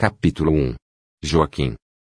[0.00, 0.76] Capítulo 1
[1.22, 1.74] Joaquim.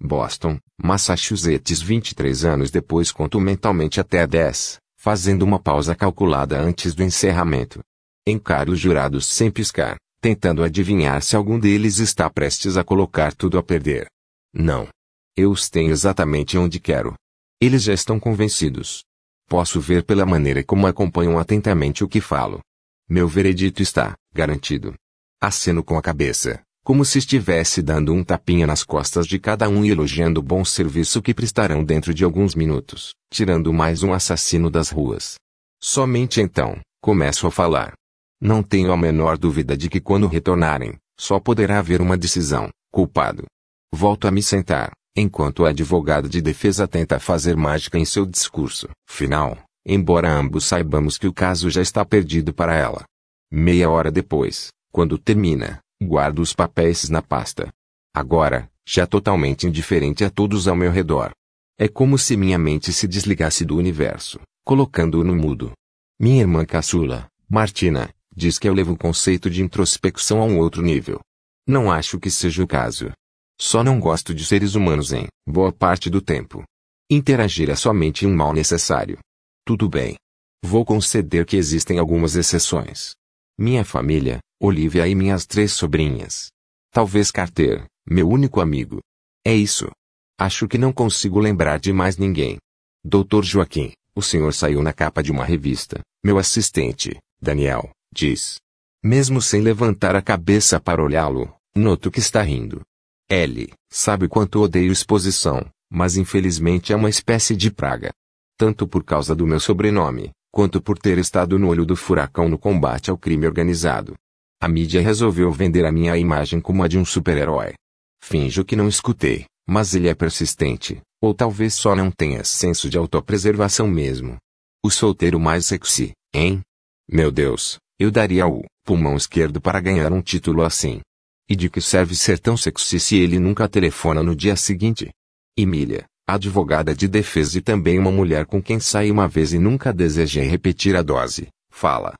[0.00, 7.02] Boston, Massachusetts 23 anos depois conto mentalmente até 10, fazendo uma pausa calculada antes do
[7.02, 7.80] encerramento.
[8.26, 13.58] Encaro os jurados sem piscar, tentando adivinhar se algum deles está prestes a colocar tudo
[13.58, 14.06] a perder.
[14.54, 14.88] Não.
[15.36, 17.14] Eu os tenho exatamente onde quero.
[17.60, 19.04] Eles já estão convencidos.
[19.46, 22.60] Posso ver pela maneira como acompanham atentamente o que falo.
[23.06, 24.94] Meu veredito está garantido.
[25.38, 29.84] Aceno com a cabeça, como se estivesse dando um tapinha nas costas de cada um
[29.84, 34.70] e elogiando o bom serviço que prestarão dentro de alguns minutos, tirando mais um assassino
[34.70, 35.34] das ruas.
[35.82, 37.94] Somente então, começo a falar.
[38.40, 43.46] Não tenho a menor dúvida de que quando retornarem, só poderá haver uma decisão, culpado.
[43.92, 48.88] Volto a me sentar, enquanto o advogado de defesa tenta fazer mágica em seu discurso
[49.08, 53.02] final, embora ambos saibamos que o caso já está perdido para ela.
[53.50, 57.72] Meia hora depois, quando termina, guardo os papéis na pasta.
[58.14, 61.32] Agora, já totalmente indiferente a todos ao meu redor.
[61.78, 65.72] É como se minha mente se desligasse do universo, colocando-o no mudo.
[66.18, 70.82] Minha irmã caçula, Martina, diz que eu levo o conceito de introspecção a um outro
[70.82, 71.20] nível.
[71.66, 73.12] Não acho que seja o caso.
[73.60, 76.62] Só não gosto de seres humanos em boa parte do tempo.
[77.10, 79.18] Interagir é somente um mal necessário.
[79.64, 80.16] Tudo bem.
[80.64, 83.12] Vou conceder que existem algumas exceções.
[83.58, 86.50] Minha família, Olivia e minhas três sobrinhas.
[86.90, 89.00] Talvez Carter, meu único amigo.
[89.44, 89.90] É isso.
[90.38, 92.56] Acho que não consigo lembrar de mais ninguém.
[93.04, 96.00] Doutor Joaquim, o senhor saiu na capa de uma revista.
[96.24, 98.56] Meu assistente, Daniel, diz.
[99.04, 102.80] Mesmo sem levantar a cabeça para olhá-lo, noto que está rindo.
[103.28, 103.70] L.
[103.92, 108.10] Sabe quanto odeio exposição, mas infelizmente é uma espécie de praga.
[108.56, 112.58] Tanto por causa do meu sobrenome, quanto por ter estado no olho do furacão no
[112.58, 114.16] combate ao crime organizado.
[114.60, 117.74] A mídia resolveu vender a minha imagem como a de um super-herói.
[118.22, 122.96] Finjo que não escutei, mas ele é persistente, ou talvez só não tenha senso de
[122.96, 124.36] autopreservação mesmo.
[124.82, 126.62] O solteiro mais sexy, hein?
[127.10, 131.00] Meu Deus, eu daria o pulmão esquerdo para ganhar um título assim.
[131.48, 135.10] E de que serve ser tão sexy se ele nunca telefona no dia seguinte?
[135.56, 139.92] Emília, advogada de defesa e também uma mulher com quem saí uma vez e nunca
[139.92, 142.14] desejei repetir a dose, fala.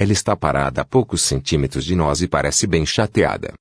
[0.00, 3.52] Ela está parada a poucos centímetros de nós e parece bem chateada.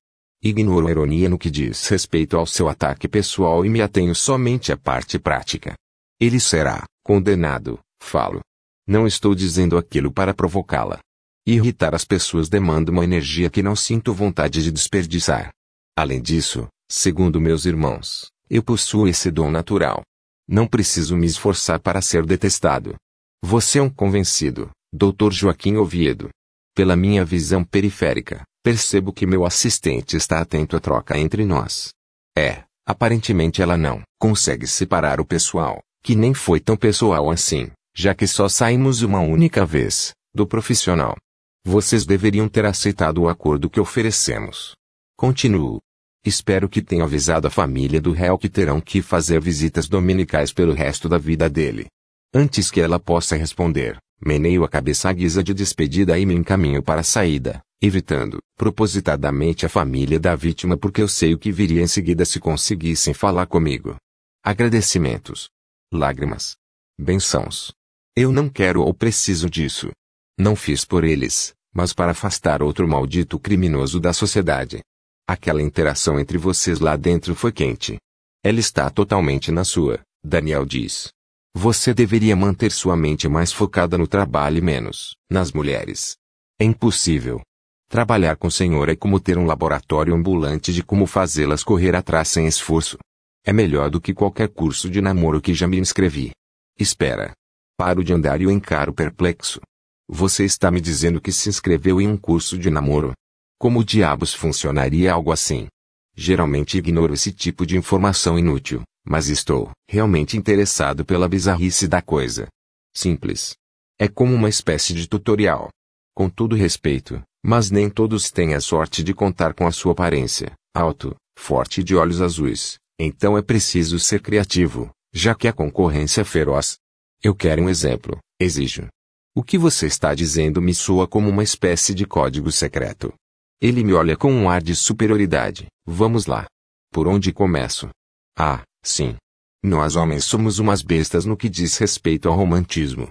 [0.41, 4.72] Ignoro a ironia no que diz respeito ao seu ataque pessoal e me atenho somente
[4.72, 5.75] à parte prática.
[6.17, 8.39] Ele será condenado, falo.
[8.88, 11.00] Não estou dizendo aquilo para provocá-la.
[11.45, 15.50] Irritar as pessoas demanda uma energia que não sinto vontade de desperdiçar.
[15.94, 20.03] Além disso, segundo meus irmãos, eu possuo esse dom natural.
[20.47, 22.95] Não preciso me esforçar para ser detestado.
[23.44, 25.31] Você é um convencido, Dr.
[25.31, 26.29] Joaquim Oviedo.
[26.75, 31.89] Pela minha visão periférica, percebo que meu assistente está atento à troca entre nós.
[32.35, 38.16] É, aparentemente ela não consegue separar o pessoal, que nem foi tão pessoal assim, já
[38.16, 41.16] que só saímos uma única vez, do profissional.
[41.63, 44.73] Vocês deveriam ter aceitado o acordo que oferecemos.
[45.16, 45.79] Continuo.
[46.25, 50.73] Espero que tenha avisado a família do réu que terão que fazer visitas dominicais pelo
[50.73, 51.85] resto da vida dele.
[52.33, 56.84] Antes que ela possa responder, meneio a cabeça à guisa de despedida e me encaminho
[56.84, 61.81] para a saída, evitando, propositadamente a família da vítima porque eu sei o que viria
[61.81, 63.96] em seguida se conseguissem falar comigo.
[64.44, 65.50] Agradecimentos.
[65.94, 66.56] Lágrimas.
[67.00, 67.74] Bençãos.
[68.16, 69.91] Eu não quero ou preciso disso.
[70.38, 74.81] Não fiz por eles, mas para afastar outro maldito criminoso da sociedade.
[75.28, 77.97] Aquela interação entre vocês lá dentro foi quente.
[78.44, 81.09] Ela está totalmente na sua, Daniel diz.
[81.55, 86.15] Você deveria manter sua mente mais focada no trabalho e menos nas mulheres.
[86.59, 87.41] É impossível.
[87.89, 92.27] Trabalhar com o senhor é como ter um laboratório ambulante de como fazê-las correr atrás
[92.27, 92.99] sem esforço.
[93.43, 96.31] É melhor do que qualquer curso de namoro que já me inscrevi.
[96.77, 97.33] Espera.
[97.75, 99.59] Paro de andar e o encaro perplexo.
[100.07, 103.13] Você está me dizendo que se inscreveu em um curso de namoro?
[103.57, 105.67] Como diabos funcionaria algo assim?
[106.15, 112.47] Geralmente ignoro esse tipo de informação inútil, mas estou realmente interessado pela bizarrice da coisa.
[112.95, 113.56] Simples.
[114.00, 115.69] É como uma espécie de tutorial.
[116.15, 120.53] Com todo respeito, mas nem todos têm a sorte de contar com a sua aparência,
[120.75, 126.21] alto, forte e de olhos azuis, então é preciso ser criativo, já que a concorrência
[126.21, 126.77] é feroz.
[127.23, 128.88] Eu quero um exemplo, exijo.
[129.35, 133.13] O que você está dizendo me soa como uma espécie de código secreto.
[133.62, 135.67] Ele me olha com um ar de superioridade.
[135.85, 136.45] Vamos lá.
[136.91, 137.89] Por onde começo?
[138.38, 139.15] Ah, sim.
[139.63, 143.09] Nós homens somos umas bestas no que diz respeito ao romantismo.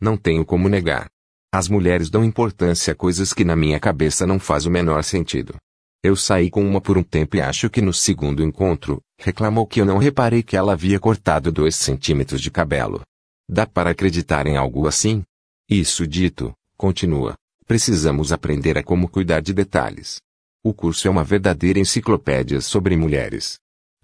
[0.00, 1.08] Não tenho como negar.
[1.52, 5.56] As mulheres dão importância a coisas que na minha cabeça não faz o menor sentido.
[6.02, 9.80] Eu saí com uma por um tempo e acho que no segundo encontro, reclamou que
[9.80, 13.02] eu não reparei que ela havia cortado dois centímetros de cabelo.
[13.46, 15.22] Dá para acreditar em algo assim?
[15.68, 17.34] Isso dito, continua,
[17.66, 20.18] precisamos aprender a como cuidar de detalhes.
[20.64, 23.58] O curso é uma verdadeira enciclopédia sobre mulheres.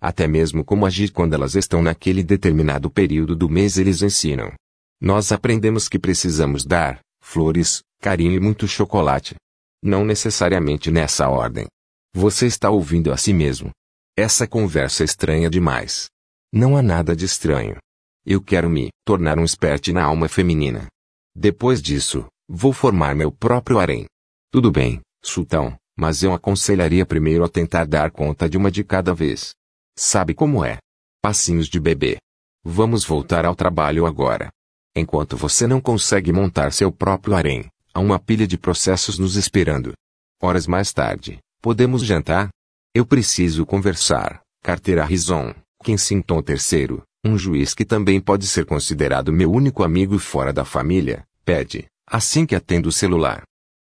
[0.06, 4.53] Até mesmo como agir quando elas estão naquele determinado período do mês eles ensinam.
[5.00, 9.35] Nós aprendemos que precisamos dar flores, carinho e muito chocolate.
[9.82, 11.67] Não necessariamente nessa ordem.
[12.14, 13.73] Você está ouvindo a si mesmo.
[14.17, 16.06] Essa conversa é estranha demais.
[16.52, 17.76] Não há nada de estranho.
[18.25, 20.87] Eu quero me tornar um expert na alma feminina.
[21.35, 24.06] Depois disso, vou formar meu próprio harém.
[24.52, 29.12] Tudo bem, sultão, mas eu aconselharia primeiro a tentar dar conta de uma de cada
[29.12, 29.52] vez.
[29.98, 30.78] Sabe como é?
[31.22, 32.19] Passinhos de bebê.
[32.64, 34.50] Vamos voltar ao trabalho agora.
[34.94, 39.93] Enquanto você não consegue montar seu próprio harém, há uma pilha de processos nos esperando.
[40.40, 42.50] Horas mais tarde, Podemos jantar?
[42.94, 44.40] Eu preciso conversar.
[44.62, 45.52] Carteira Rison,
[45.82, 51.25] Kensington III, um juiz que também pode ser considerado meu único amigo fora da família,
[51.44, 53.42] pede, assim que atendo o celular.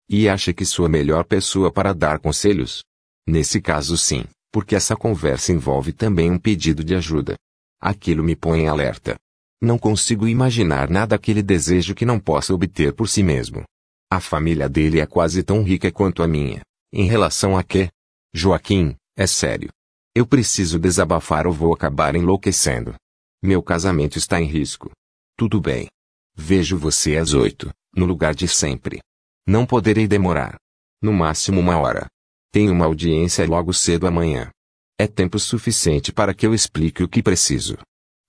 [0.10, 2.84] E acha que sou a melhor pessoa para dar conselhos?
[3.28, 4.24] Nesse caso sim,
[4.54, 7.36] porque essa conversa envolve também um pedido de ajuda.
[7.82, 9.16] Aquilo me põe em alerta.
[9.60, 13.64] Não consigo imaginar nada que ele desejo que não possa obter por si mesmo.
[14.12, 16.62] A família dele é quase tão rica quanto a minha.
[16.94, 17.90] Em relação a quê?
[18.32, 19.70] Joaquim, é sério.
[20.16, 22.94] Eu preciso desabafar ou vou acabar enlouquecendo.
[23.42, 24.92] Meu casamento está em risco.
[25.36, 25.88] Tudo bem.
[26.36, 29.00] Vejo você às oito, no lugar de sempre.
[29.48, 30.58] Não poderei demorar.
[31.02, 32.08] No máximo uma hora.
[32.54, 34.52] Tenho uma audiência logo cedo amanhã.
[34.96, 37.76] É tempo suficiente para que eu explique o que preciso.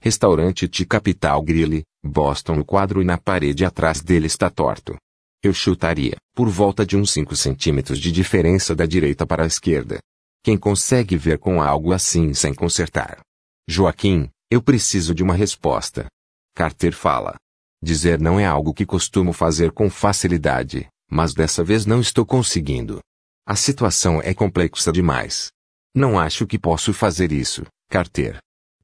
[0.00, 2.60] Restaurante T Capital Grill, Boston.
[2.60, 4.96] O quadro na parede atrás dele está torto.
[5.42, 9.98] Eu chutaria, por volta de uns 5 centímetros de diferença da direita para a esquerda.
[10.42, 13.20] Quem consegue ver com algo assim sem consertar?
[13.68, 16.06] Joaquim, eu preciso de uma resposta.
[16.54, 17.34] Carter fala.
[17.82, 23.00] Dizer não é algo que costumo fazer com facilidade, mas dessa vez não estou conseguindo.
[23.46, 25.52] A situação é complexa demais.
[25.94, 28.38] Não acho que posso fazer isso, Carter.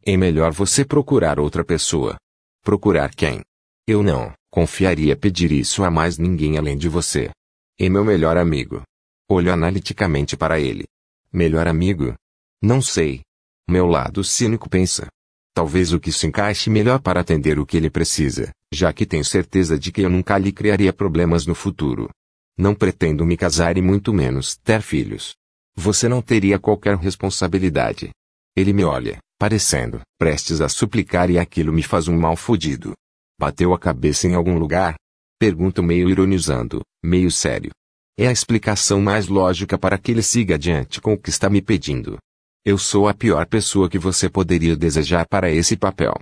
[0.04, 2.18] É melhor você procurar outra pessoa.
[2.62, 3.40] Procurar quem?
[3.88, 7.30] Eu não confiaria pedir isso a mais ninguém além de você.
[7.78, 8.82] E meu melhor amigo.
[9.30, 10.84] Olho analiticamente para ele.
[11.32, 12.14] Melhor amigo?
[12.60, 13.22] Não sei.
[13.66, 15.06] Meu lado cínico pensa.
[15.54, 19.24] Talvez o que se encaixe melhor para atender o que ele precisa, já que tenho
[19.24, 22.10] certeza de que eu nunca lhe criaria problemas no futuro.
[22.58, 25.34] Não pretendo me casar e muito menos ter filhos.
[25.76, 28.10] Você não teria qualquer responsabilidade.
[28.56, 32.92] Ele me olha, parecendo prestes a suplicar e aquilo me faz um mal fodido.
[33.40, 34.94] Bateu a cabeça em algum lugar?
[35.38, 37.70] Pergunto meio ironizando, meio sério.
[38.18, 41.62] É a explicação mais lógica para que ele siga adiante com o que está me
[41.62, 42.18] pedindo.
[42.62, 46.12] Eu sou a pior pessoa que você poderia desejar para esse papel.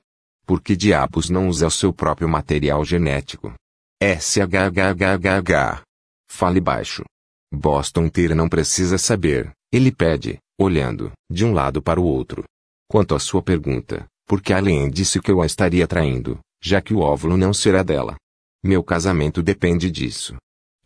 [0.46, 3.52] Por que diabos não usa o seu próprio material genético?
[4.00, 5.82] SHHHH.
[6.30, 7.04] Fale baixo.
[7.52, 12.44] Boston inteira não precisa saber, ele pede, olhando, de um lado para o outro.
[12.88, 17.00] Quanto à sua pergunta, porque além disse que eu a estaria traindo, já que o
[17.00, 18.16] óvulo não será dela.
[18.62, 20.36] Meu casamento depende disso.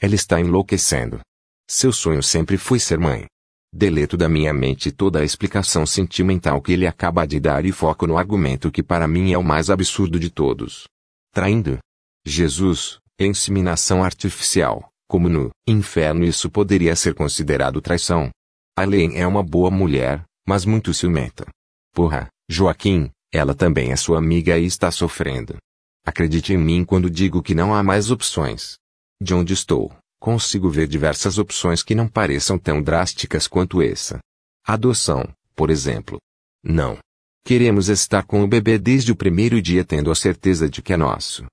[0.00, 1.20] Ela está enlouquecendo.
[1.68, 3.26] Seu sonho sempre foi ser mãe.
[3.74, 8.06] Deleto da minha mente toda a explicação sentimental que ele acaba de dar e foco
[8.06, 10.84] no argumento que para mim é o mais absurdo de todos.
[11.32, 11.78] Traindo?
[12.26, 18.30] Jesus, inseminação artificial, como no inferno isso poderia ser considerado traição.
[18.74, 21.46] Além é uma boa mulher, mas muito ciumenta.
[21.94, 25.58] Porra, Joaquim, ela também é sua amiga e está sofrendo.
[26.02, 28.78] Acredite em mim quando digo que não há mais opções.
[29.20, 34.18] De onde estou, consigo ver diversas opções que não pareçam tão drásticas quanto essa.
[34.66, 36.16] Adoção, por exemplo.
[36.64, 36.96] Não.
[37.44, 40.96] Queremos estar com o bebê desde o primeiro dia tendo a certeza de que é
[40.96, 41.44] nosso.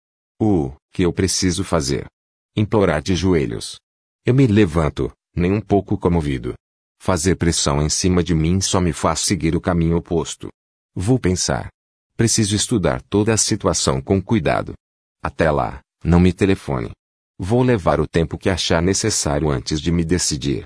[0.42, 2.08] O que eu preciso fazer?
[2.60, 3.80] Implorar de joelhos.
[4.26, 6.56] Eu me levanto, nem um pouco comovido.
[7.02, 10.50] Fazer pressão em cima de mim só me faz seguir o caminho oposto.
[10.94, 11.70] Vou pensar.
[12.18, 14.74] Preciso estudar toda a situação com cuidado.
[15.24, 16.92] Até lá, não me telefone.
[17.40, 20.66] Vou levar o tempo que achar necessário antes de me decidir.